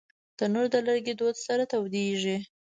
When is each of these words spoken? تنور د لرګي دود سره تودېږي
تنور 0.37 0.65
د 0.73 0.75
لرګي 0.87 1.13
دود 1.19 1.35
سره 1.45 1.63
تودېږي 1.71 2.37